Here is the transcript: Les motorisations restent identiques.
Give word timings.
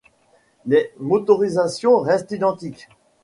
Les 0.65 0.91
motorisations 0.97 1.99
restent 1.99 2.31
identiques. 2.31 2.89